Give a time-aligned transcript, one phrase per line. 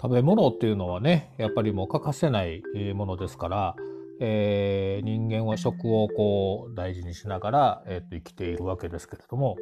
[0.00, 2.62] 食べ物っていうのはねやっぱりもう欠かせない
[2.94, 3.76] ものですから、
[4.20, 9.56] えー、人間は食をこう大事にしながら、えー、と生きているわけですけれども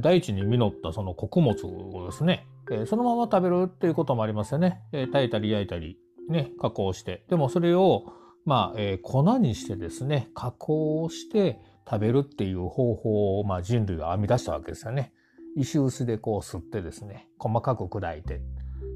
[0.00, 7.24] 大地に実ったその穀物をですね、えー、そのまま食べるっていうこともありますよね、えー、炊いたり焼いたりね加工して。
[7.28, 8.04] でもそれを
[8.46, 11.58] まあ、えー、粉にしてですね加工して
[11.88, 15.12] 食べるっていう方法を、まあ、人類が編み出したわけですよね。
[15.56, 18.40] 石臼でこう吸ってですね細かく砕いて。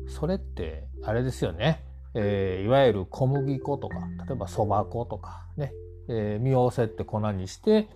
[0.09, 5.73] それってあれですよね、えー、いわゆる小麦粉とか例えばそば粉とかね、
[6.09, 7.89] えー、身をせって粉にして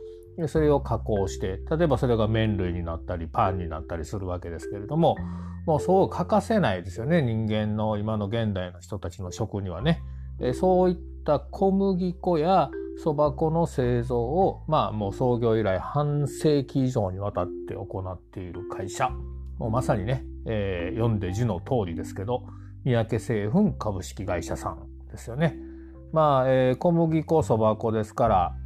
[0.46, 5.16] それを加工して例えばそれが麺類になったりパンになったりするわけですけれども
[5.66, 7.22] もうそう欠かせないですよね。
[7.22, 10.02] 人間の今の現代の人たちの食にはね。
[10.40, 19.10] えそういった小麦粉やそば粉の製造をまあもう創業以来半世紀以上にわたって行っている会社。
[19.62, 22.42] もうまさにね、えー、読んで字の通りですけど
[22.84, 25.56] 三宅製粉株式会社さんですよね。
[26.12, 28.56] まあ、えー、小麦粉そば粉ですから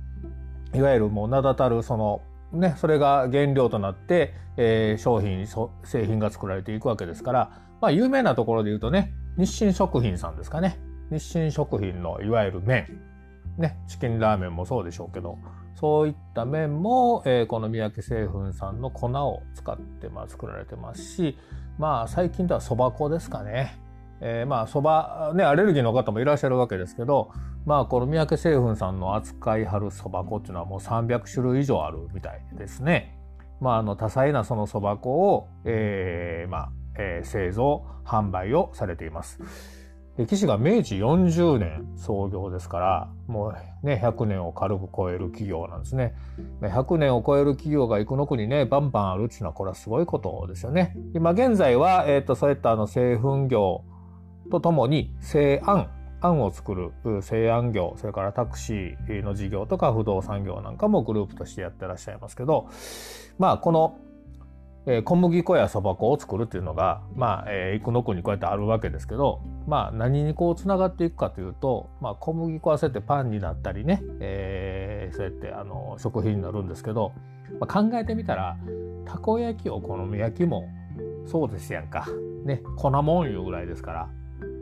[0.73, 5.47] いわゆるもう名だたるそのねそれが原料となって、えー、商品
[5.85, 10.79] 製品が作られていくわけですから、まあ、有名なところで言うとね日清食品さんですかね
[11.11, 12.87] 日清食品のいわゆる麺
[13.59, 15.39] ねチキンラーメンもそうでしょうけど
[15.75, 21.39] そういった麺も、えー、この三宅製粉さんの粉を使ってまあ作られてますし
[21.79, 23.79] まあ最近ではそば粉ですかね。
[24.23, 27.31] えー、まあそばねアレルギーの方もいらっしゃるわけですけど
[27.67, 33.19] まあこの三宅製粉さんの扱いはるそば粉っていうのはもう300種類以上あるみたいですね。
[33.61, 39.39] まああの多彩なそのそば粉を、えー、まあ、えー、製造販売をされています。
[40.19, 46.15] 歴史が明治40年創業ですからもうね100年を軽く超える企業なんですね。
[46.63, 50.97] 100年を超える企業が生野区にねバンバンあるっていうのはこれはすごいことですよね。
[51.15, 53.85] 今現在は、えーと、そういったあの製粉業
[54.51, 55.91] とともに製案
[56.21, 62.69] 案を作る製案業それからタクシーの事業とか不動産業なんかもグループとしてやってらっしゃいますけど
[63.39, 63.99] まあこの
[64.87, 77.13] え、小麦粉やそば粉を作るっていうのが、まあ、えー、幾野区にこうやってあるわけですけど、まあ、何にこうつながっていくかというと、まあ、小麦粉はそうやってパンになったりね、えー、そうやってあの食品になるんですけど、
[77.61, 78.57] まあ、考えてみたら
[79.05, 80.69] たこ焼きお好み焼きも
[81.27, 82.07] そうですやんか、
[82.45, 84.09] ね、粉もんいうぐらいですから。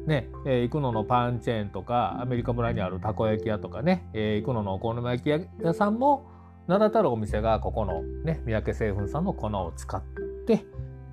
[0.06, 6.26] ね、えー、行くののパンチェーンとかアメリカ村にあるたこ焼き屋とかね、えー、行くののお好み焼き屋さんも
[6.66, 10.02] 名だたるお店がここのね三宅製粉さんの粉を使っ
[10.46, 10.64] て、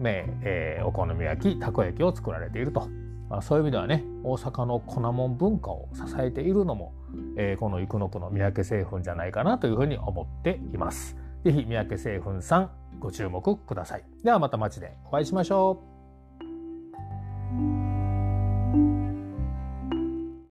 [0.01, 2.89] えー、お好み焼きたこ焼きを作られていると、
[3.29, 6.93] まあ、そういう意味ではね大阪の粉もん文化を支えているのも、
[7.37, 11.17] えー、この生野区の三宅製粉じゃないかなというふうに思っています。
[11.43, 14.05] ぜひ三宅製粉さんご注目ください。
[14.23, 15.90] ではまた街でお会いしましょう。